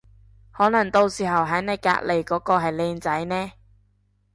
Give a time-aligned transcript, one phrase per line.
[0.51, 3.51] 可能到時喺你隔離嗰個係靚仔呢